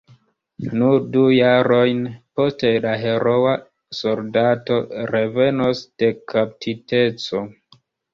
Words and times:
Nur 0.77 0.95
du 1.15 1.23
jarojn 1.33 1.99
poste 2.39 2.71
la 2.85 2.93
heroa 3.01 3.51
soldato 3.97 4.79
revenos 5.11 5.83
de 6.05 6.11
kaptiteco. 6.35 7.43